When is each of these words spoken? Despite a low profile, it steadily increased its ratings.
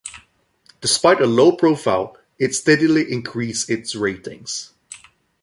Despite 0.81 1.21
a 1.21 1.27
low 1.27 1.51
profile, 1.51 2.17
it 2.39 2.55
steadily 2.55 3.11
increased 3.11 3.69
its 3.69 3.93
ratings. 3.93 4.71